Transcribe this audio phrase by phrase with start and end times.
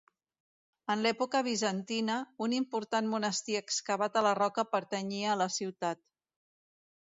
[0.93, 2.15] En l'època bizantina,
[2.45, 6.03] un important monestir excavat a la roca pertanyia a la ciutat.